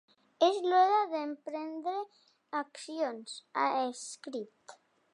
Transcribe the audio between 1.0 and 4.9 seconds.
d’emprendre accions, ha escrit.